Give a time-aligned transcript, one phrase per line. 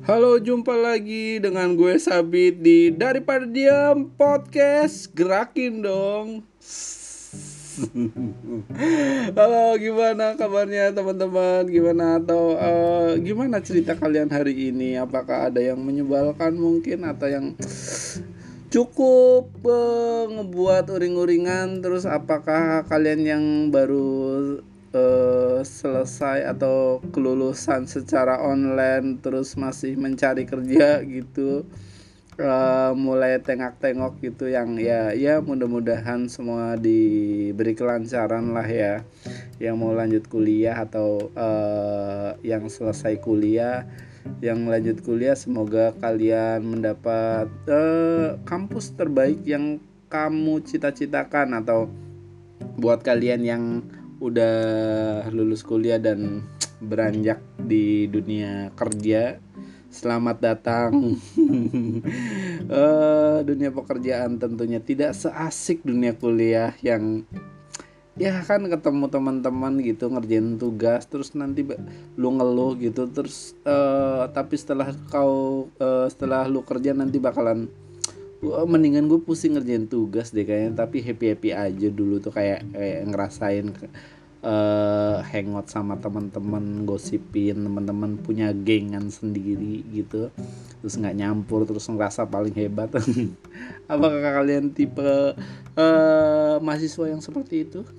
[0.00, 5.12] Halo, jumpa lagi dengan gue Sabit di Daripada Diam Podcast.
[5.12, 6.40] Gerakin dong.
[9.36, 11.68] Halo, gimana kabarnya teman-teman?
[11.68, 14.96] Gimana atau uh, gimana cerita kalian hari ini?
[14.96, 17.52] Apakah ada yang menyebalkan mungkin atau yang
[18.72, 21.84] cukup uh, ngebuat uring-uringan?
[21.84, 31.02] Terus apakah kalian yang baru uh, selesai atau kelulusan secara online terus masih mencari kerja
[31.06, 31.66] gitu
[32.40, 39.04] uh, mulai tengok-tengok gitu yang ya ya mudah-mudahan semua diberi kelancaran lah ya.
[39.60, 43.84] Yang mau lanjut kuliah atau uh, yang selesai kuliah
[44.44, 49.80] yang lanjut kuliah semoga kalian mendapat uh, kampus terbaik yang
[50.12, 51.88] kamu cita-citakan atau
[52.76, 53.64] buat kalian yang
[54.20, 56.44] udah lulus kuliah dan
[56.84, 59.40] beranjak di dunia kerja.
[59.90, 61.18] Selamat datang.
[62.70, 67.26] Uh, dunia pekerjaan tentunya tidak seasik dunia kuliah yang
[68.20, 71.64] ya kan ketemu teman-teman gitu ngerjain tugas terus nanti
[72.20, 77.72] lu ngeluh gitu terus uh, tapi setelah kau uh, setelah lu kerja nanti bakalan
[78.40, 82.64] gua mendingan gue pusing ngerjain tugas deh kayaknya tapi happy happy aja dulu tuh kayak
[82.72, 83.68] kayak ngerasain
[84.44, 90.32] uh, hangout sama teman-teman gosipin teman-teman punya gengan sendiri gitu.
[90.80, 92.92] Terus nggak nyampur terus ngerasa paling hebat.
[93.92, 95.36] Apakah kalian tipe
[95.76, 97.80] uh, mahasiswa yang seperti itu?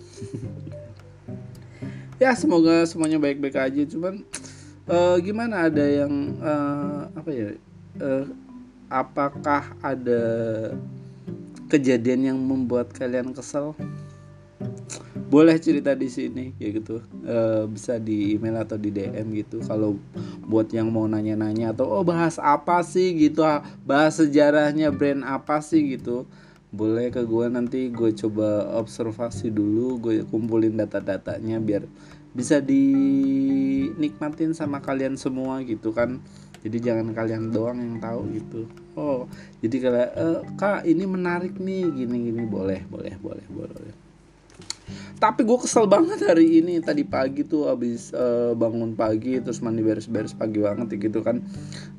[2.22, 3.82] Ya semoga semuanya baik-baik aja.
[3.82, 4.22] Cuman
[4.86, 7.50] uh, gimana ada yang uh, apa ya
[8.92, 10.22] apakah ada
[11.72, 13.72] kejadian yang membuat kalian kesel?
[15.32, 17.00] Boleh cerita di sini ya gitu.
[17.24, 19.64] E, bisa di email atau di DM gitu.
[19.64, 19.96] Kalau
[20.44, 23.48] buat yang mau nanya-nanya atau oh bahas apa sih gitu,
[23.88, 26.28] bahas sejarahnya brand apa sih gitu.
[26.76, 31.88] Boleh ke gue nanti gue coba observasi dulu, gue kumpulin data-datanya biar
[32.32, 36.24] bisa dinikmatin sama kalian semua gitu kan
[36.62, 38.62] jadi jangan kalian doang yang tahu gitu.
[38.94, 39.26] Oh
[39.62, 40.26] jadi kalau e,
[40.58, 42.44] kak ini menarik nih gini gini.
[42.46, 43.94] Boleh boleh boleh boleh.
[45.22, 46.82] Tapi gue kesel banget hari ini.
[46.82, 51.46] Tadi pagi tuh abis uh, bangun pagi terus mandi beres-beres pagi banget gitu kan.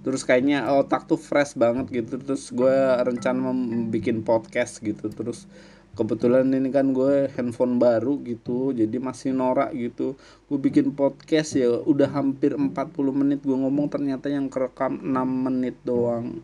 [0.02, 2.18] Terus kayaknya otak tuh fresh banget gitu.
[2.18, 3.54] Terus gue rencana
[3.94, 5.06] bikin podcast gitu.
[5.08, 5.46] Terus
[5.92, 10.16] kebetulan ini kan gue handphone baru gitu jadi masih norak gitu.
[10.48, 12.72] Gue bikin podcast ya udah hampir 40
[13.12, 16.40] menit gue ngomong ternyata yang kerekam 6 menit doang.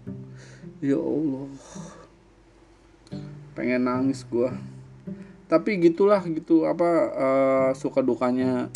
[0.85, 1.49] Ya Allah.
[3.57, 4.53] Pengen nangis gue.
[5.49, 8.69] Tapi gitulah gitu apa uh, suka dukanya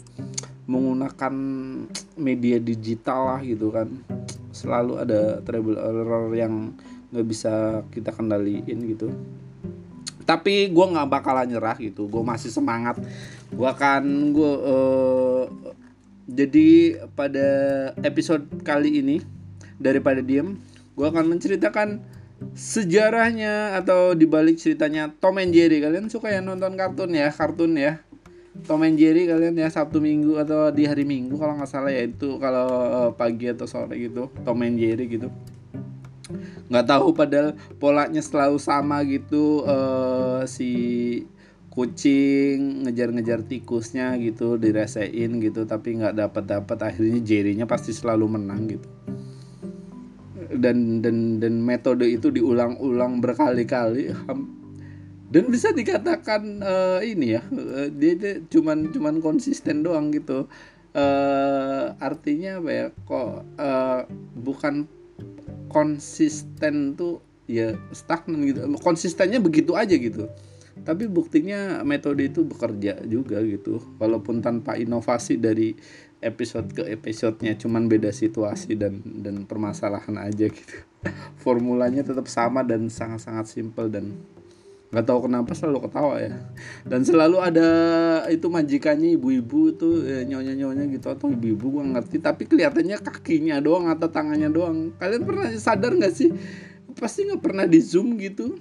[0.65, 1.35] menggunakan
[2.17, 3.93] media digital lah gitu kan.
[4.57, 6.73] Selalu ada trouble error yang
[7.13, 9.13] nggak bisa kita kendaliin gitu
[10.23, 12.07] tapi gue nggak bakalan nyerah gitu.
[12.07, 12.99] Gue masih semangat.
[13.53, 15.45] Gue akan gue uh,
[16.27, 17.49] jadi pada
[18.07, 19.17] episode kali ini
[19.83, 20.57] daripada diem
[20.93, 22.05] gue akan menceritakan
[22.53, 25.81] sejarahnya atau dibalik ceritanya Tom and Jerry.
[25.81, 27.31] Kalian suka ya nonton kartun ya?
[27.33, 28.03] Kartun ya?
[28.69, 32.05] Tom and Jerry kalian ya Sabtu Minggu atau di hari Minggu kalau nggak salah ya.
[32.05, 34.29] Itu kalau uh, pagi atau sore gitu.
[34.45, 35.33] Tom and Jerry gitu
[36.69, 40.71] nggak tahu padahal polanya selalu sama gitu uh, si
[41.73, 48.77] kucing ngejar-ngejar tikusnya gitu diresein gitu tapi nggak dapat dapat akhirnya jerinya pasti selalu menang
[48.77, 48.89] gitu.
[50.53, 54.13] Dan dan dan metode itu diulang-ulang berkali-kali.
[55.33, 60.45] Dan bisa dikatakan uh, ini ya uh, dia, dia cuman cuman konsisten doang gitu.
[60.93, 62.87] Uh, artinya apa ya?
[62.93, 64.01] Kok uh,
[64.37, 64.85] bukan
[65.73, 68.61] konsisten tuh ya stagnan gitu.
[68.79, 70.29] Konsistennya begitu aja gitu.
[70.73, 73.81] Tapi buktinya metode itu bekerja juga gitu.
[74.01, 75.77] Walaupun tanpa inovasi dari
[76.23, 80.77] episode ke episodenya cuman beda situasi dan dan permasalahan aja gitu.
[81.45, 84.17] Formulanya tetap sama dan sangat-sangat simple dan
[84.93, 86.37] nggak tahu kenapa selalu ketawa ya.
[86.85, 87.69] Dan selalu ada
[88.29, 91.09] itu majikannya ibu-ibu tuh ya, nyonya-nyonya gitu.
[91.09, 94.93] Atau ibu-ibu gua ngerti tapi kelihatannya kakinya doang atau tangannya doang.
[95.01, 96.29] Kalian pernah sadar nggak sih?
[96.93, 98.61] Pasti nggak pernah di zoom gitu.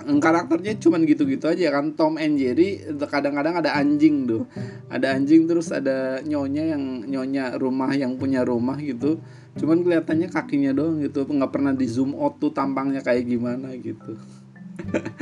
[0.00, 1.96] Karakternya cuman gitu-gitu aja kan.
[1.96, 4.44] Tom and Jerry kadang-kadang ada anjing tuh.
[4.92, 9.24] Ada anjing terus ada nyonya yang nyonya rumah yang punya rumah gitu.
[9.56, 11.24] Cuman kelihatannya kakinya doang gitu.
[11.24, 14.20] Nggak pernah di zoom out tuh tampangnya kayak gimana gitu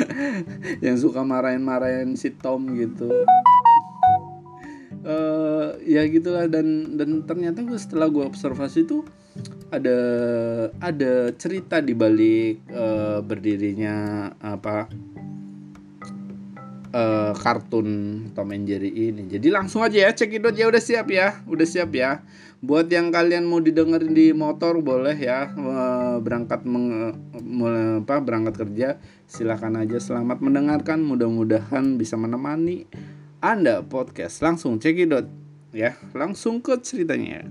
[0.84, 3.10] yang suka marahin-marahin si Tom gitu
[5.05, 9.02] uh, ya gitulah dan dan ternyata gue setelah gue observasi tuh
[9.70, 9.99] ada
[10.81, 14.88] ada cerita di balik uh, berdirinya apa
[16.93, 17.88] uh, kartun
[18.32, 19.28] Tom and Jerry ini.
[19.28, 22.25] Jadi langsung aja ya cekidot ya udah siap ya, udah siap ya.
[22.58, 27.14] Buat yang kalian mau didengerin di motor boleh ya uh, berangkat meng,
[28.02, 28.99] apa berangkat kerja.
[29.31, 30.99] Silahkan aja selamat mendengarkan.
[31.06, 32.90] Mudah-mudahan bisa menemani
[33.38, 35.31] anda podcast langsung cekidot
[35.70, 37.46] ya langsung ke ceritanya.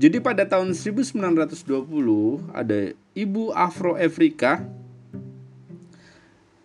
[0.00, 4.64] Jadi pada tahun 1920 ada ibu Afro Afrika.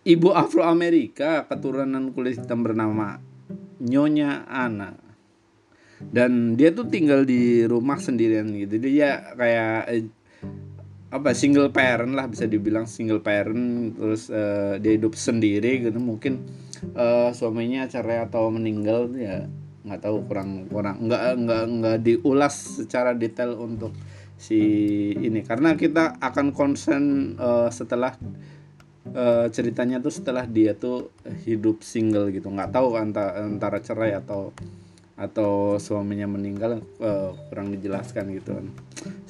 [0.08, 3.20] Ibu Afro Amerika keturunan kulit hitam bernama
[3.76, 5.03] Nyonya Ana
[6.10, 8.76] dan dia tuh tinggal di rumah sendirian gitu.
[8.82, 10.04] Dia kayak eh,
[11.14, 13.94] apa single parent lah bisa dibilang single parent.
[13.94, 15.98] Terus uh, dia hidup sendiri gitu.
[16.02, 16.42] Mungkin
[16.98, 19.46] uh, suaminya cerai atau meninggal ya
[19.84, 23.94] nggak tahu kurang kurang nggak nggak nggak diulas secara detail untuk
[24.34, 24.58] si
[25.14, 25.46] ini.
[25.46, 28.18] Karena kita akan concern uh, setelah
[29.14, 31.14] uh, ceritanya tuh setelah dia tuh
[31.46, 32.50] hidup single gitu.
[32.50, 34.50] Nggak tahu antara antara cerai atau
[35.14, 38.66] atau suaminya meninggal uh, kurang dijelaskan gitu kan.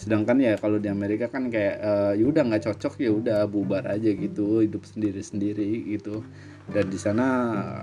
[0.01, 3.85] Sedangkan ya kalau di Amerika kan kayak uh, ya udah nggak cocok ya udah bubar
[3.85, 6.25] aja gitu hidup sendiri sendiri gitu.
[6.73, 7.27] Dan di sana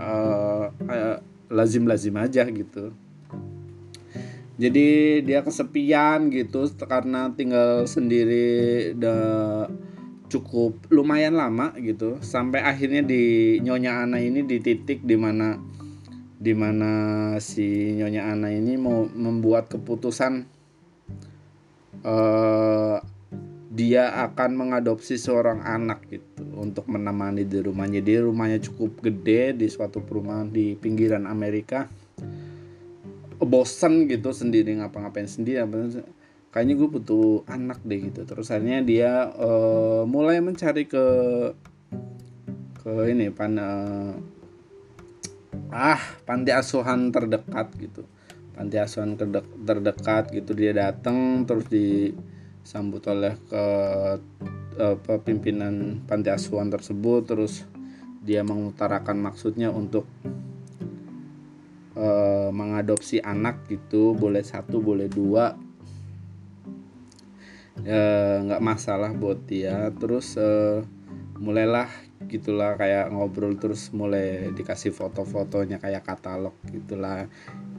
[0.02, 1.18] uh, uh,
[1.54, 2.90] lazim-lazim aja gitu.
[4.58, 9.22] Jadi dia kesepian gitu karena tinggal sendiri udah
[10.32, 12.18] cukup lumayan lama gitu.
[12.26, 15.58] Sampai akhirnya di Nyonya Ana ini di titik di mana
[16.42, 16.92] di mana
[17.38, 20.42] si Nyonya Ana ini mau membuat keputusan
[22.02, 22.98] uh,
[23.72, 28.02] dia akan mengadopsi seorang anak gitu untuk menemani di rumahnya.
[28.02, 31.86] Jadi rumahnya cukup gede di suatu perumahan di pinggiran Amerika.
[33.42, 35.62] Bosen gitu sendiri ngapa-ngapain sendiri.
[36.52, 38.28] Kayaknya gue butuh anak deh gitu.
[38.28, 41.06] Terus akhirnya dia uh, mulai mencari ke
[42.82, 44.14] ke ini pan uh,
[45.72, 48.04] ah panti asuhan terdekat gitu.
[48.52, 49.16] Panti asuhan
[49.66, 52.12] terdekat gitu dia datang terus di
[52.62, 53.64] disambut oleh ke
[54.78, 57.66] apa pimpinan panti asuhan tersebut terus
[58.22, 60.06] dia mengutarakan maksudnya untuk
[61.98, 62.08] e,
[62.54, 65.58] mengadopsi anak gitu boleh satu boleh dua
[68.46, 70.82] nggak e, masalah buat dia terus e,
[71.42, 71.90] mulailah
[72.30, 77.26] gitulah kayak ngobrol terus mulai dikasih foto-fotonya kayak katalog gitulah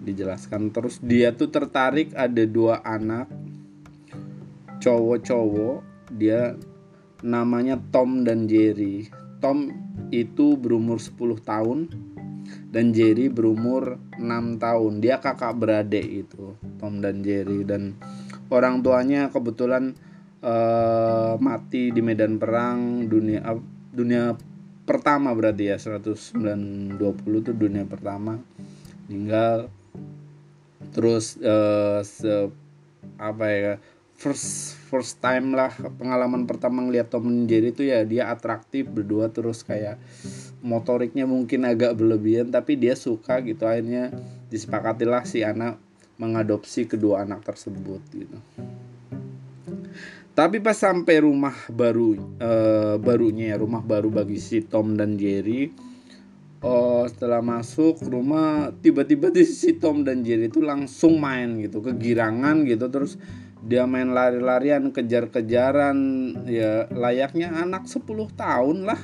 [0.02, 3.30] dijelaskan terus dia tuh tertarik ada dua anak
[4.82, 5.78] cowok-cowok
[6.18, 6.58] dia
[7.22, 9.06] namanya Tom dan Jerry.
[9.38, 9.70] Tom
[10.14, 11.78] itu berumur 10 tahun
[12.70, 14.92] dan Jerry berumur 6 tahun.
[15.02, 17.98] Dia kakak beradik itu, Tom dan Jerry dan
[18.50, 19.94] orang tuanya kebetulan
[20.42, 23.40] uh, mati di medan perang dunia
[23.94, 24.34] dunia
[24.82, 26.98] pertama berarti ya 1920
[27.42, 28.42] itu dunia pertama
[29.06, 29.70] tinggal
[30.92, 32.50] terus uh, se
[33.18, 33.74] apa ya
[34.18, 39.66] first first time lah pengalaman pertama ngeliat Tom Jerry itu ya dia atraktif berdua terus
[39.66, 39.98] kayak
[40.62, 44.14] motoriknya mungkin agak berlebihan tapi dia suka gitu akhirnya
[44.52, 45.78] disepakatilah si anak
[46.22, 48.38] mengadopsi kedua anak tersebut gitu
[50.32, 55.92] tapi pas sampai rumah baru uh, barunya ya rumah baru bagi si Tom dan Jerry
[56.62, 62.62] oh setelah masuk rumah tiba-tiba di si Tom dan Jerry itu langsung main gitu kegirangan
[62.64, 62.86] gitu.
[62.88, 63.18] Terus
[63.62, 65.98] dia main lari-larian kejar-kejaran
[66.46, 68.06] ya layaknya anak 10
[68.38, 69.00] tahun lah.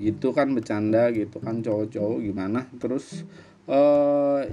[0.00, 2.70] Gitu kan bercanda gitu kan cowok-cowok gimana.
[2.78, 3.26] Terus
[3.68, 4.46] uh,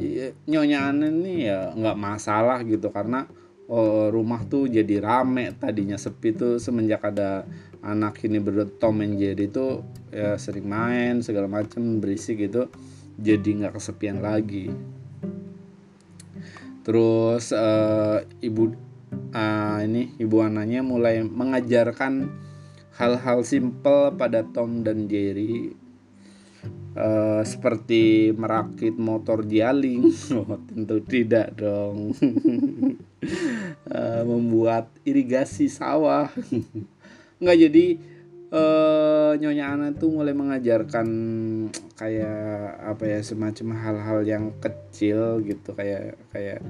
[0.50, 3.30] nyonya aneh nih ya nggak masalah gitu karena
[3.68, 7.44] uh, rumah tuh jadi rame tadinya sepi tuh semenjak ada
[7.84, 12.72] anak ini berdua Tom and Jerry itu ya sering main segala macam berisik gitu
[13.18, 14.70] jadi nggak kesepian lagi.
[16.86, 18.72] Terus uh, ibu
[19.36, 22.32] uh, ini ibu anaknya mulai mengajarkan
[22.96, 25.74] hal-hal simpel pada Tom dan Jerry.
[26.98, 32.10] Uh, seperti merakit motor jaling oh, tentu tidak dong
[33.92, 36.30] uh, membuat irigasi sawah.
[37.42, 37.86] Nggak jadi
[38.52, 41.08] uh, nyonya Ana tuh mulai mengajarkan
[41.98, 46.62] kayak apa ya semacam hal-hal yang kecil gitu kayak kayak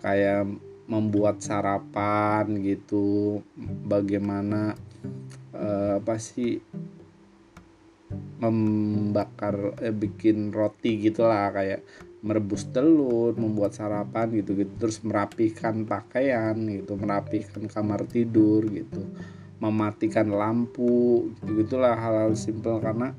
[0.00, 0.44] kayak
[0.86, 3.40] membuat sarapan gitu.
[3.86, 4.76] Bagaimana
[5.56, 6.60] uh, apa sih
[8.36, 11.82] membakar eh, bikin roti gitulah kayak
[12.24, 14.72] merebus telur membuat sarapan gitu gitu.
[14.80, 19.04] Terus merapikan pakaian gitu merapikan kamar tidur gitu.
[19.60, 22.80] Mematikan lampu gitu gitulah hal-hal simpel.
[22.80, 23.12] Karena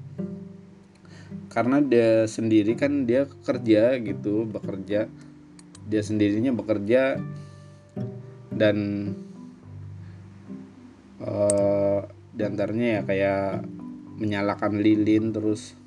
[1.49, 5.09] karena dia sendiri kan dia kerja gitu bekerja.
[5.87, 7.17] Dia sendirinya bekerja.
[8.57, 8.77] Dan
[11.21, 12.01] uh,
[12.33, 13.65] di antaranya ya kayak
[14.17, 15.77] menyalakan lilin terus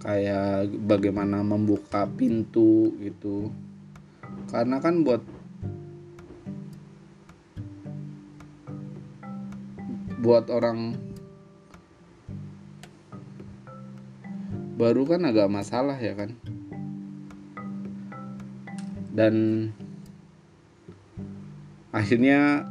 [0.00, 3.52] kayak bagaimana membuka pintu gitu.
[4.48, 5.22] Karena kan buat
[10.20, 10.96] buat orang
[14.80, 16.32] baru kan agak masalah ya kan.
[19.12, 19.34] Dan
[21.92, 22.64] akhirnya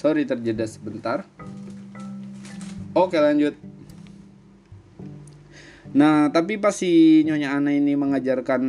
[0.00, 1.28] sorry terjeda sebentar
[2.96, 3.52] oke lanjut
[5.90, 8.62] Nah, tapi pas si Nyonya Ana ini mengajarkan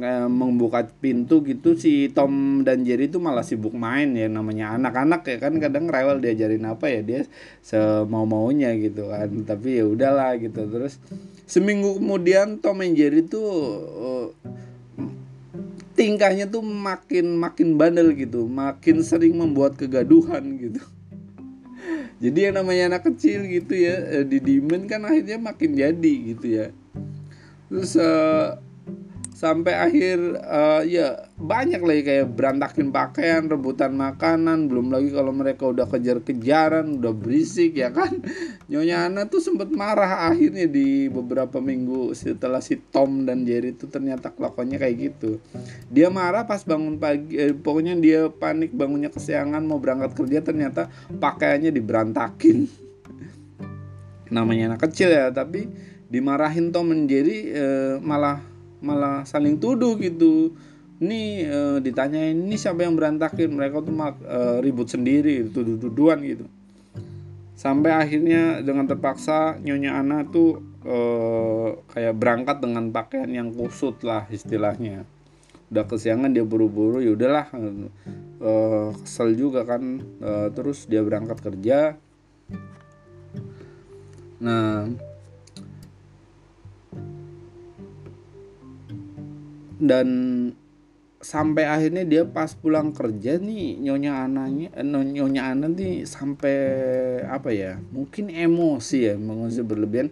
[0.00, 5.20] kayak membuka pintu gitu si Tom dan Jerry itu malah sibuk main ya namanya anak-anak
[5.28, 7.20] ya kan kadang rewel diajarin apa ya dia
[7.60, 9.28] semau-maunya gitu kan.
[9.44, 10.64] Tapi ya udahlah gitu.
[10.64, 10.96] Terus
[11.44, 13.48] seminggu kemudian Tom dan Jerry tuh
[13.92, 14.26] uh,
[15.92, 20.82] tingkahnya tuh makin makin bandel gitu, makin sering membuat kegaduhan gitu.
[22.22, 26.46] Jadi yang namanya anak kecil gitu ya eh, di dimen kan akhirnya makin jadi gitu
[26.46, 26.66] ya.
[27.66, 28.62] Terus uh,
[29.42, 35.66] sampai akhir uh, ya banyak lagi kayak berantakin pakaian rebutan makanan belum lagi kalau mereka
[35.66, 38.22] udah kejar-kejaran udah berisik ya kan?
[38.70, 43.90] Nyonya Ana tuh sempat marah akhirnya di beberapa minggu setelah si Tom dan Jerry itu
[43.90, 45.42] ternyata kelakuannya kayak gitu.
[45.90, 50.86] Dia marah pas bangun pagi eh, pokoknya dia panik bangunnya kesiangan mau berangkat kerja ternyata
[51.18, 52.70] pakaiannya diberantakin.
[54.38, 55.66] Namanya anak kecil ya tapi
[56.06, 58.51] dimarahin Tom dan Jerry eh, malah
[58.82, 60.52] malah saling tuduh gitu.
[61.02, 63.50] Ini e, ditanyain ini siapa yang berantakin?
[63.50, 66.46] Mereka tuh mak, e, ribut sendiri tuduh-tuduhan gitu.
[67.58, 70.98] Sampai akhirnya dengan terpaksa nyonya Ana tuh e,
[71.90, 75.02] kayak berangkat dengan pakaian yang kusut lah istilahnya.
[75.74, 77.50] Udah kesiangan dia buru-buru ya udahlah
[78.38, 78.52] e,
[79.02, 80.02] kesel juga kan.
[80.22, 81.98] E, terus dia berangkat kerja.
[84.38, 84.86] Nah
[89.82, 90.08] dan
[91.22, 96.58] sampai akhirnya dia pas pulang kerja nih nyonya ananya eh, nyonya ana nih sampai
[97.22, 100.10] apa ya mungkin emosi ya mengusia berlebihan.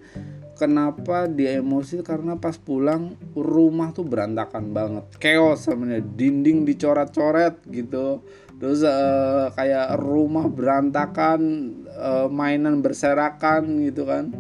[0.55, 2.05] Kenapa dia emosi?
[2.05, 5.09] Karena pas pulang rumah tuh berantakan banget.
[5.17, 6.05] Chaos sebenarnya.
[6.05, 8.21] Dinding dicoret-coret gitu.
[8.61, 11.41] Terus uh, kayak rumah berantakan
[11.97, 14.37] uh, mainan berserakan gitu kan.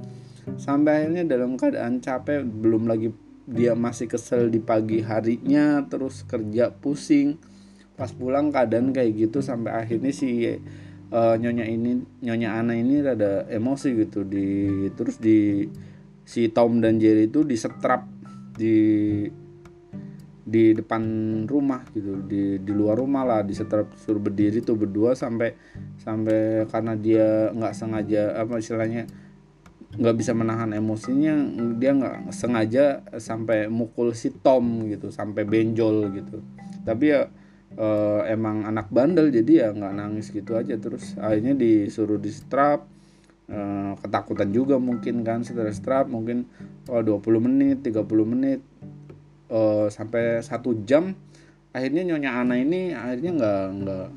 [0.60, 3.16] Sampai akhirnya dalam keadaan capek belum lagi
[3.50, 7.34] dia masih kesel di pagi harinya terus kerja pusing.
[7.98, 10.46] Pas pulang keadaan kayak gitu sampai akhirnya si
[11.10, 14.22] uh, nyonya ini nyonya Ana ini rada emosi gitu.
[14.22, 15.66] Di terus di
[16.22, 18.06] si Tom dan Jerry itu disetrap
[18.54, 19.26] di
[20.46, 21.02] di depan
[21.50, 22.22] rumah gitu.
[22.22, 25.58] Di di luar rumah lah disetrap suruh berdiri tuh berdua sampai
[25.98, 29.10] sampai karena dia nggak sengaja apa istilahnya
[29.90, 31.34] nggak bisa menahan emosinya
[31.74, 36.38] dia nggak sengaja sampai mukul si Tom gitu sampai benjol gitu.
[36.86, 37.26] Tapi ya
[37.74, 40.78] uh, emang anak bandel jadi ya nggak nangis gitu aja.
[40.78, 42.86] Terus akhirnya disuruh di strap
[43.50, 46.46] uh, ketakutan juga mungkin kan setelah strap mungkin
[46.86, 48.62] oh, 20 menit 30 menit
[49.50, 51.18] uh, sampai satu jam.
[51.74, 54.08] Akhirnya nyonya Ana ini akhirnya nggak nggak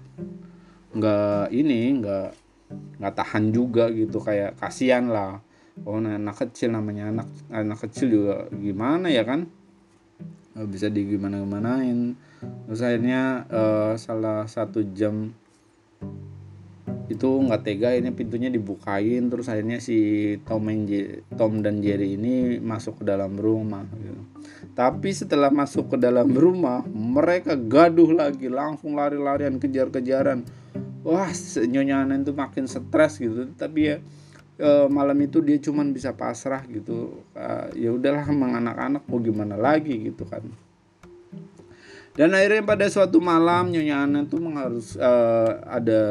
[0.94, 2.30] nggak ini nggak
[3.02, 4.22] nggak tahan juga gitu.
[4.22, 5.42] Kayak kasihan lah
[5.84, 9.50] oh nah, anak kecil namanya anak anak kecil juga gimana ya kan?
[10.54, 12.14] Nggak bisa di gimana gimanain
[12.68, 15.32] terus akhirnya uh, salah satu jam
[17.12, 19.28] itu nggak tega ini pintunya dibukain.
[19.28, 19.98] Terus akhirnya si
[20.48, 24.22] Tom, Jerry, Tom dan Jerry ini masuk ke dalam rumah gitu.
[24.74, 30.42] tapi setelah masuk ke dalam rumah mereka gaduh lagi langsung lari-larian kejar-kejaran.
[31.04, 31.30] Wah
[31.68, 33.52] nyonya itu makin stres gitu.
[33.54, 33.98] Tapi ya
[34.58, 37.24] e, malam itu dia cuman bisa pasrah gitu.
[37.34, 40.44] E, ya udahlah emang anak-anak mau gimana lagi gitu kan.
[42.14, 46.02] Dan akhirnya pada suatu malam nyonya Ana tuh harus uh, ada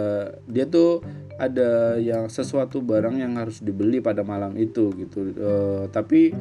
[0.51, 0.99] dia tuh
[1.39, 5.31] ada yang sesuatu barang yang harus dibeli pada malam itu gitu.
[5.39, 6.35] Uh, tapi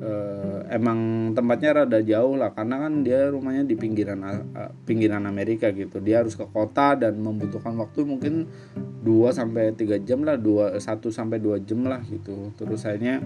[0.00, 4.24] uh, emang tempatnya rada jauh lah karena kan dia rumahnya di pinggiran
[4.88, 6.00] pinggiran Amerika gitu.
[6.00, 8.48] Dia harus ke kota dan membutuhkan waktu mungkin
[9.04, 12.56] 2 sampai 3 jam lah, 2 1 sampai 2 jam lah gitu.
[12.56, 13.20] Terus akhirnya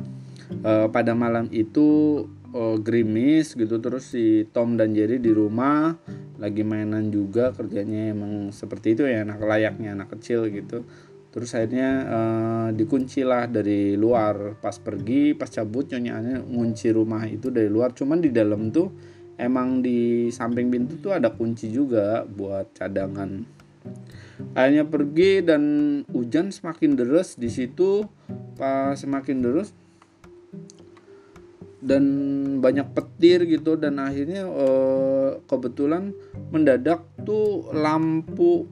[0.67, 5.95] uh, pada malam itu uh, gerimis gitu terus si Tom dan Jerry di rumah
[6.39, 10.83] lagi mainan juga kerjanya emang seperti itu ya anak layaknya anak kecil gitu.
[11.29, 14.59] Terus akhirnya uh, dikunci lah dari luar.
[14.59, 17.93] Pas pergi pas cabut nyonya ngunci rumah itu dari luar.
[17.93, 18.91] Cuman di dalam tuh
[19.39, 23.58] emang di samping pintu tuh ada kunci juga buat cadangan
[24.55, 25.63] akhirnya pergi dan
[26.11, 28.07] hujan semakin deras di situ
[28.59, 29.71] pas semakin deras
[31.79, 32.05] dan
[32.59, 36.11] banyak petir gitu dan akhirnya uh, kebetulan
[36.51, 38.67] mendadak tuh lampu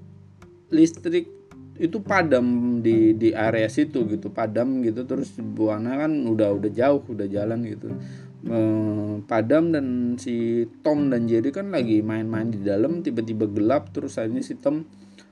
[0.74, 1.30] listrik
[1.76, 7.04] itu padam di di area situ gitu padam gitu terus buana kan udah udah jauh
[7.04, 7.92] udah jalan gitu
[8.44, 8.58] e,
[9.24, 14.44] padam dan si Tom dan Jerry kan lagi main-main di dalam tiba-tiba gelap terus akhirnya
[14.44, 14.84] si Tom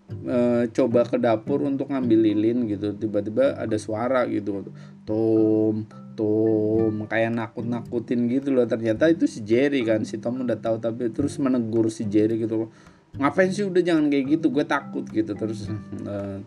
[0.08, 2.96] e, coba ke dapur untuk ngambil lilin gitu.
[2.96, 4.64] Tiba-tiba ada suara gitu.
[5.04, 5.84] Tom
[6.14, 8.64] Tom kayak nakut-nakutin gitu loh.
[8.64, 12.72] Ternyata itu si Jerry kan si Tom udah tahu tapi terus menegur si Jerry gitu
[13.14, 15.34] ngapain sih udah jangan kayak gitu gue takut gitu.
[15.38, 15.70] Terus
[16.06, 16.42] uh,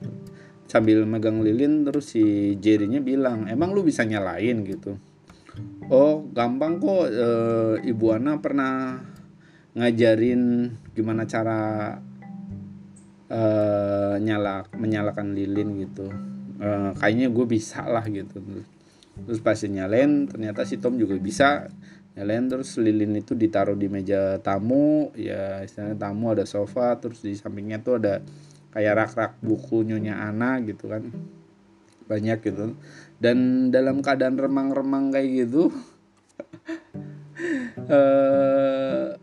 [0.68, 5.00] sambil megang lilin terus si Jerrynya bilang emang lu bisa nyalain gitu
[5.90, 9.00] oh gampang kok uh, ibu Ana pernah
[9.78, 11.94] ngajarin gimana cara
[13.30, 16.10] uh, nyala menyalakan lilin gitu.
[16.58, 18.42] Uh, kayaknya gue bisa lah gitu.
[19.18, 21.70] Terus pas nyalain ternyata si Tom juga bisa
[22.18, 22.50] nyalain.
[22.50, 27.86] Terus lilin itu ditaruh di meja tamu ya istilahnya tamu ada sofa terus di sampingnya
[27.86, 28.26] tuh ada
[28.74, 31.06] kayak rak-rak buku nyonya Ana gitu kan
[32.08, 32.74] banyak gitu.
[33.22, 35.74] Dan dalam keadaan remang-remang kayak gitu
[37.98, 39.18] eh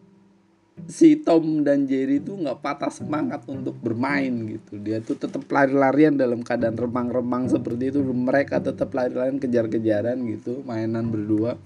[0.85, 4.77] si Tom dan Jerry tuh nggak patah semangat untuk bermain gitu.
[4.81, 8.01] Dia tuh tetap lari-larian dalam keadaan remang-remang seperti itu.
[8.05, 11.57] Mereka tetap lari-larian kejar-kejaran gitu mainan berdua.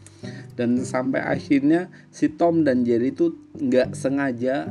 [0.54, 4.70] Dan sampai akhirnya si Tom dan Jerry tuh nggak sengaja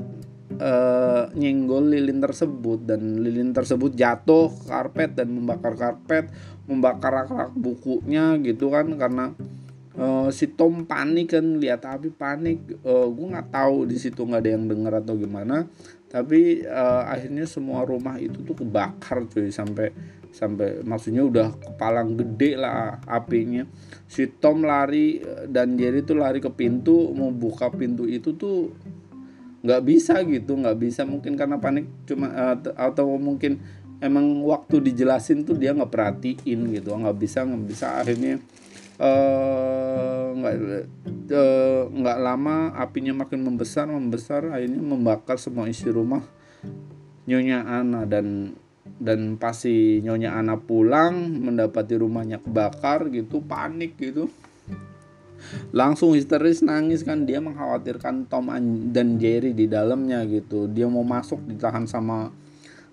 [0.56, 6.32] uh, nyenggol lilin tersebut dan lilin tersebut jatuh ke karpet dan membakar karpet
[6.68, 9.32] membakar rak-rak bukunya gitu kan karena
[10.00, 12.60] uh, si Tom panik kan lihat api panik.
[12.84, 15.68] Uh, eh, gue nggak tahu di situ nggak ada yang dengar atau gimana
[16.08, 19.92] tapi uh, akhirnya semua rumah itu tuh kebakar cuy sampai
[20.32, 23.68] sampai maksudnya udah kepalang gede lah apinya.
[24.08, 25.20] Si Tom lari
[25.52, 28.72] dan Jerry tuh lari ke pintu mau buka pintu itu tuh
[29.68, 31.04] nggak bisa gitu nggak bisa.
[31.04, 33.60] Mungkin karena panik cuma uh, atau mungkin
[34.00, 36.96] emang waktu dijelasin tuh dia nggak perhatiin gitu.
[36.96, 38.00] Nggak bisa nggak bisa.
[38.00, 38.40] Akhirnya
[38.98, 40.56] Eh, nggak
[41.30, 44.50] uh, nggak lama apinya makin membesar membesar.
[44.50, 46.26] Akhirnya membakar semua isi rumah.
[47.30, 48.58] Nyonya Ana dan
[48.98, 54.34] dan pasti nyonya Ana pulang mendapati rumahnya kebakar gitu panik gitu
[55.72, 57.26] langsung histeris nangis kan.
[57.28, 58.50] Dia mengkhawatirkan Tom
[58.92, 60.68] dan Jerry di dalamnya gitu.
[60.70, 62.32] Dia mau masuk ditahan sama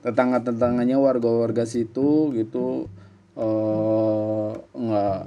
[0.04, 2.88] tetangga-tetangganya warga-warga situ gitu.
[3.34, 5.18] Eh, nggak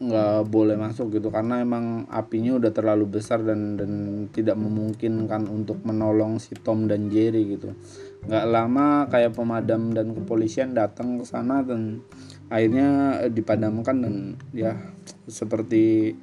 [0.00, 1.28] nggak boleh masuk gitu.
[1.28, 3.92] Karena emang apinya udah terlalu besar dan dan
[4.32, 7.76] tidak memungkinkan untuk menolong si Tom dan Jerry gitu.
[8.24, 12.00] Nggak lama kayak pemadam dan kepolisian datang ke sana dan
[12.48, 12.88] akhirnya
[13.28, 14.14] dipadamkan dan
[14.56, 14.74] ya
[15.28, 16.16] seperti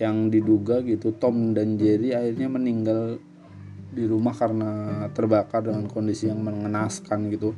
[0.00, 3.20] yang diduga gitu Tom dan Jerry akhirnya meninggal
[3.92, 4.70] di rumah karena
[5.12, 7.52] terbakar dengan kondisi yang mengenaskan gitu.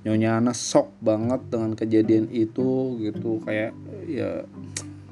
[0.00, 3.76] Nyonya Ana shock banget dengan kejadian itu gitu kayak
[4.08, 4.46] ya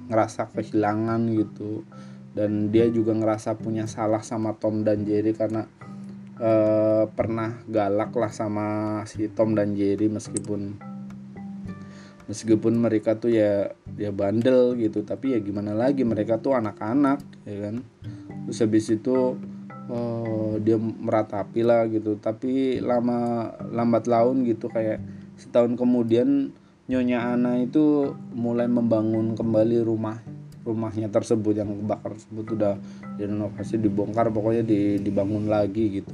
[0.08, 1.82] ngerasa kehilangan gitu.
[2.32, 5.66] Dan dia juga ngerasa punya salah sama Tom dan Jerry karena
[6.38, 8.66] uh, pernah galak lah sama
[9.04, 10.78] si Tom dan Jerry meskipun
[12.28, 17.56] meskipun mereka tuh ya ya bandel gitu tapi ya gimana lagi mereka tuh anak-anak ya
[17.68, 17.76] kan?
[18.46, 19.36] Terus habis itu
[19.88, 22.20] uh, dia meratapi lah gitu.
[22.20, 25.00] Tapi lama lambat laun gitu kayak
[25.40, 26.52] setahun kemudian
[26.88, 30.24] Nyonya Ana itu mulai membangun kembali rumah
[30.64, 32.74] rumahnya tersebut yang kebakar tersebut udah
[33.20, 34.64] direnovasi dibongkar pokoknya
[35.00, 36.12] dibangun lagi gitu.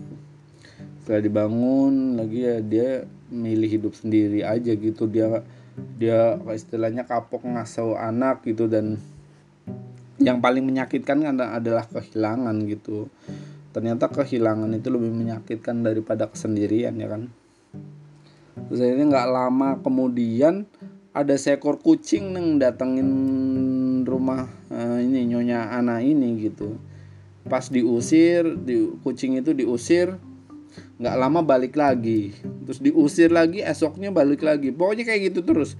[1.02, 5.06] Setelah dibangun lagi ya dia milih hidup sendiri aja gitu.
[5.06, 5.46] Dia
[5.98, 8.98] dia istilahnya kapok ngasuh anak gitu dan
[10.22, 13.10] yang paling menyakitkan kan adalah kehilangan gitu.
[13.74, 17.26] Ternyata kehilangan itu lebih menyakitkan daripada kesendirian ya kan?
[18.70, 20.70] Terus akhirnya nggak lama kemudian
[21.10, 23.10] ada seekor kucing neng datengin
[24.06, 26.78] rumah uh, ini nyonya anak ini gitu.
[27.50, 30.14] Pas diusir di kucing itu diusir
[30.98, 32.34] nggak lama balik lagi.
[32.66, 34.70] Terus diusir lagi esoknya balik lagi.
[34.70, 35.74] Pokoknya kayak gitu terus.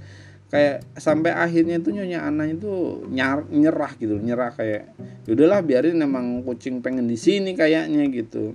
[0.53, 4.95] Kayak sampai akhirnya itu nyonya Ana itu nyar, nyerah gitu nyerah kayak
[5.27, 8.55] yaudahlah biarin emang kucing pengen di sini kayaknya gitu.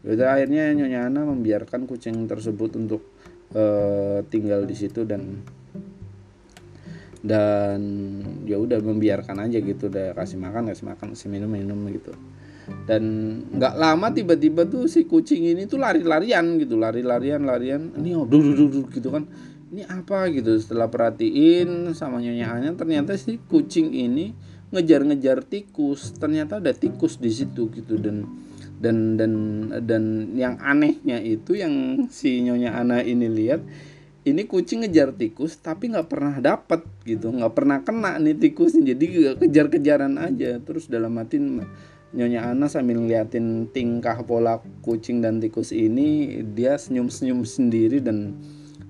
[0.00, 3.04] Yaudah akhirnya nyonya Ana membiarkan kucing tersebut untuk
[3.52, 5.44] uh, tinggal di situ dan
[7.20, 7.80] dan
[8.48, 12.16] ya udah membiarkan aja gitu udah kasih makan kasih makan kasih minum minum gitu
[12.90, 13.02] dan
[13.54, 17.94] nggak lama tiba-tiba tuh si kucing ini tuh lari-larian gitu lari-larian larian.
[17.94, 19.30] Ini oh duduk duduk gitu kan.
[19.70, 20.58] Ini apa gitu?
[20.58, 24.34] Setelah perhatiin sama nyonya ternyata si kucing ini
[24.74, 26.10] ngejar-ngejar tikus.
[26.18, 27.94] Ternyata ada tikus di situ gitu.
[27.94, 28.26] Dan
[28.80, 29.32] dan dan
[29.84, 30.04] dan
[30.34, 33.60] yang anehnya itu yang si nyonya Ana ini lihat
[34.20, 37.32] ini kucing ngejar tikus tapi nggak pernah dapet gitu.
[37.32, 40.60] Nggak pernah kena nih tikus jadi kejar-kejaran aja.
[40.60, 41.40] Terus dalam hati
[42.10, 48.34] nyonya Ana sambil ngeliatin tingkah pola kucing dan tikus ini dia senyum-senyum sendiri dan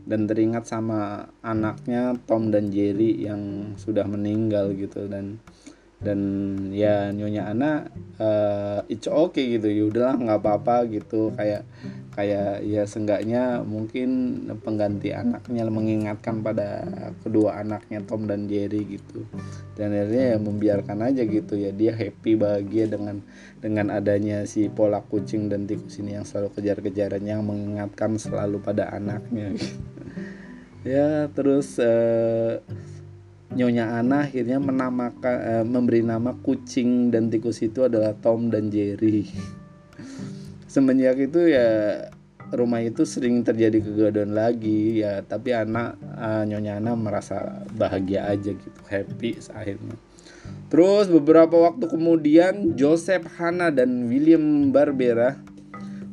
[0.08, 5.06] dan teringat sama anaknya Tom dan Jerry yang sudah meninggal gitu.
[5.06, 5.38] Dan
[6.00, 6.20] dan
[6.72, 7.70] ya nyonya Ana
[8.16, 11.30] uh, it's okay gitu ya udahlah nggak apa-apa gitu.
[11.36, 11.68] Kayak
[12.20, 16.84] kayak ya seenggaknya mungkin pengganti anaknya mengingatkan pada
[17.24, 19.24] kedua anaknya Tom dan Jerry gitu
[19.80, 23.24] dan akhirnya ya membiarkan aja gitu ya dia happy bahagia dengan
[23.64, 28.92] dengan adanya si pola kucing dan tikus ini yang selalu kejar-kejaran yang mengingatkan selalu pada
[28.92, 29.80] anaknya gitu.
[30.92, 32.60] ya terus uh,
[33.50, 39.26] Nyonya Ana akhirnya menamakan uh, memberi nama kucing dan tikus itu adalah Tom dan Jerry.
[40.70, 41.66] Semenjak itu ya
[42.54, 48.54] rumah itu sering terjadi kegaduhan lagi ya tapi anak uh, Nyonya Ana merasa bahagia aja
[48.54, 49.98] gitu happy akhirnya.
[50.70, 55.34] Terus beberapa waktu kemudian Joseph Hana dan William Barbera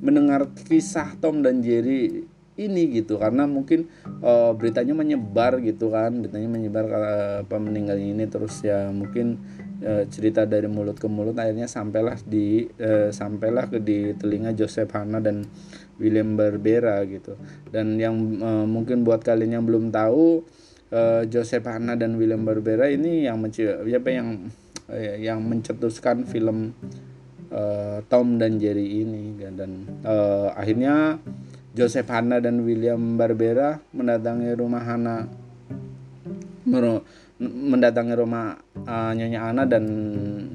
[0.02, 2.26] mendengar kisah Tom dan Jerry
[2.58, 3.86] ini gitu karena mungkin
[4.26, 7.14] uh, beritanya menyebar gitu kan beritanya menyebar kalau
[7.46, 7.56] apa
[7.94, 9.38] ini terus ya mungkin
[9.84, 14.94] uh, cerita dari mulut ke mulut akhirnya sampailah di uh, sampailah ke di telinga Joseph
[14.94, 15.46] Hanna dan
[15.98, 17.38] William Barbera gitu.
[17.70, 20.46] Dan yang uh, mungkin buat kalian yang belum tahu
[20.94, 24.50] uh, Joseph Hanna dan William Barbera ini yang apa yang
[24.90, 26.74] uh, yang mencetuskan film
[27.52, 31.20] uh, Tom dan Jerry ini dan uh, akhirnya
[31.78, 35.30] Joseph Hanna dan William Barbera mendatangi rumah Hana
[37.44, 39.86] mendatangi rumah uh, Nyonya Ana dan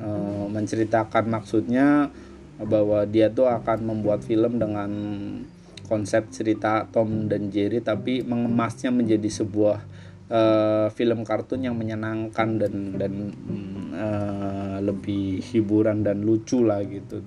[0.02, 2.10] uh, menceritakan maksudnya
[2.62, 4.90] bahwa dia tuh akan membuat film dengan
[5.86, 9.78] konsep cerita Tom dan Jerry tapi mengemasnya menjadi sebuah
[10.32, 13.12] uh, film kartun yang menyenangkan dan dan
[13.92, 17.20] uh, lebih hiburan dan lucu lah gitu.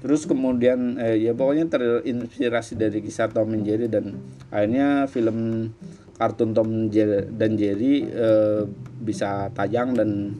[0.00, 4.18] Terus kemudian eh, ya pokoknya terinspirasi dari kisah Tom and Jerry dan
[4.50, 5.70] akhirnya film
[6.16, 8.62] kartun Tom dan Jerry eh,
[9.02, 10.36] bisa tayang dan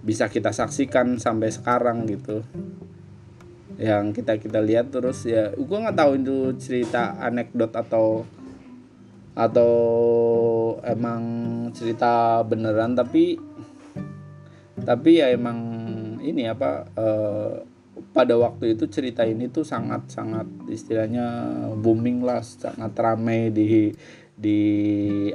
[0.00, 2.40] bisa kita saksikan sampai sekarang gitu.
[3.80, 8.28] Yang kita kita lihat terus ya gue nggak tahu itu cerita anekdot atau
[9.30, 9.72] atau
[10.84, 11.22] emang
[11.72, 13.38] cerita beneran tapi
[14.82, 15.58] tapi ya emang
[16.20, 17.62] ini apa uh,
[18.10, 21.26] pada waktu itu cerita ini tuh sangat sangat istilahnya
[21.78, 23.94] booming lah sangat ramai di
[24.40, 24.60] di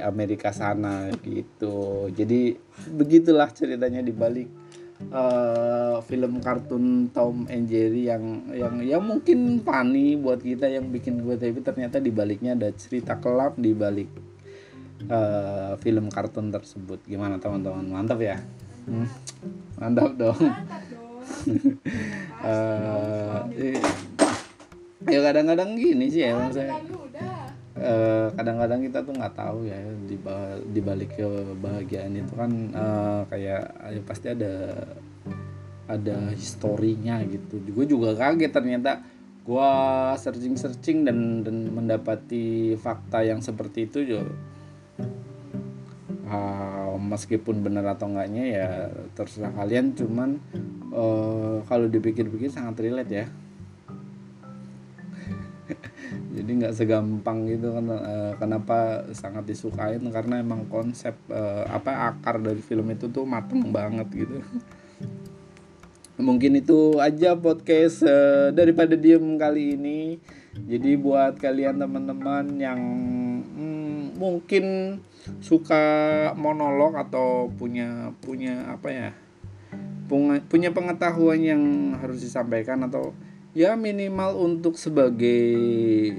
[0.02, 2.10] Amerika sana gitu.
[2.10, 2.58] Jadi
[2.90, 4.50] begitulah ceritanya di balik
[5.14, 11.22] uh, film kartun Tom and Jerry yang yang yang mungkin funny buat kita yang bikin
[11.22, 14.10] gue tapi ternyata di baliknya ada cerita kelam di balik
[15.06, 16.98] uh, film kartun tersebut.
[17.06, 17.86] Gimana teman-teman?
[17.86, 18.42] Mantap ya?
[18.86, 19.06] Hmm,
[19.82, 20.38] mantap dong,
[22.38, 23.42] uh,
[25.10, 26.78] ya kadang-kadang gini sih ya saya
[28.36, 29.76] kadang-kadang kita tuh nggak tahu ya
[30.08, 30.16] di
[30.72, 33.62] di balik kebahagiaan itu kan uh, kayak
[33.92, 34.54] ya pasti ada
[35.86, 37.60] ada historinya gitu.
[37.70, 39.04] Gue juga kaget ternyata
[39.46, 39.70] gue
[40.18, 44.26] searching searching dan dan mendapati fakta yang seperti itu juga
[46.26, 50.42] uh, meskipun benar atau enggaknya ya terserah kalian cuman
[50.90, 53.26] uh, kalau dipikir-pikir sangat relate ya
[56.36, 60.04] jadi nggak segampang gitu kan uh, kenapa sangat disukain?
[60.12, 64.44] Karena emang konsep uh, apa akar dari film itu tuh mateng banget gitu.
[66.20, 70.20] Mungkin itu aja podcast uh, daripada diem kali ini.
[70.56, 72.80] Jadi buat kalian teman-teman yang
[73.56, 74.96] hmm, mungkin
[75.40, 75.84] suka
[76.36, 79.10] monolog atau punya punya apa ya
[80.46, 81.62] punya pengetahuan yang
[81.98, 83.10] harus disampaikan atau
[83.56, 85.48] ya minimal untuk sebagai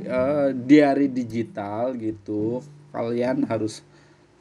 [0.10, 3.86] uh, diary digital gitu kalian harus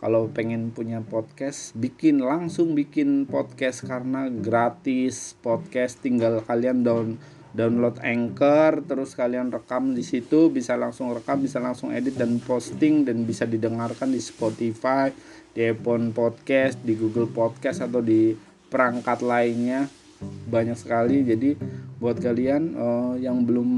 [0.00, 6.00] kalau pengen punya podcast bikin langsung bikin podcast karena gratis podcast.
[6.00, 7.20] Tinggal kalian down
[7.52, 13.04] download Anchor terus kalian rekam di situ bisa langsung rekam bisa langsung edit dan posting
[13.04, 15.12] dan bisa didengarkan di Spotify
[15.52, 18.37] di Apple Podcast di Google Podcast atau di
[18.68, 20.05] perangkat lainnya
[20.48, 21.22] banyak sekali.
[21.26, 21.57] Jadi
[21.96, 23.70] buat kalian uh, yang belum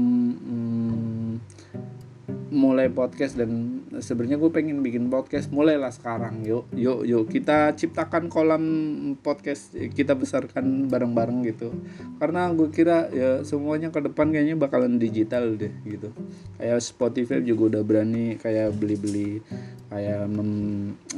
[0.45, 1.39] um,
[2.49, 6.65] mulai podcast dan sebenarnya gue pengen bikin podcast mulailah sekarang yuk.
[6.73, 7.23] Yuk yuk.
[7.29, 8.63] Kita ciptakan kolam
[9.21, 11.69] podcast kita besarkan bareng-bareng gitu.
[12.17, 16.09] Karena gue kira ya semuanya ke depan kayaknya bakalan digital deh gitu.
[16.57, 19.45] Kayak Spotify juga udah berani kayak beli-beli
[19.89, 20.51] kayak mem,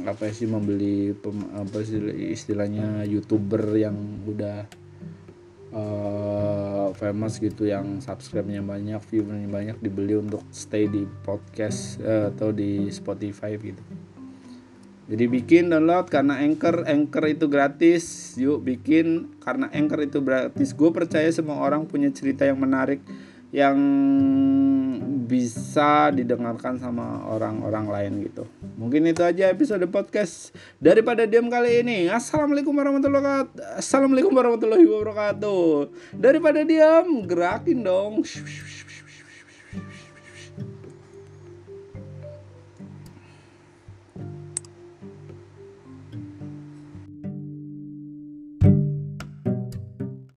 [0.08, 2.00] apa sih membeli pem, apa sih
[2.32, 4.64] istilahnya youtuber yang udah
[5.72, 12.52] uh, famous gitu yang subscribe-nya banyak, view-nya banyak dibeli untuk stay di podcast uh, atau
[12.52, 13.82] di Spotify gitu.
[15.12, 18.32] Jadi bikin download karena Anchor, Anchor itu gratis.
[18.38, 20.72] Yuk bikin karena Anchor itu gratis.
[20.72, 23.02] Gue percaya semua orang punya cerita yang menarik
[23.52, 23.76] yang
[25.28, 28.48] bisa didengarkan sama orang-orang lain gitu.
[28.80, 32.08] Mungkin itu aja episode podcast daripada diam kali ini.
[32.08, 33.76] Assalamualaikum warahmatullahi wabarakatuh.
[33.76, 35.64] Assalamualaikum warahmatullahi wabarakatuh.
[36.16, 38.24] Daripada diam, gerakin dong.